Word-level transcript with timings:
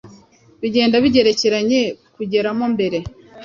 bigenda 0.61 0.95
bigerekeranye 1.03 1.81
kugeramo 2.15 2.63
imbere, 2.69 2.97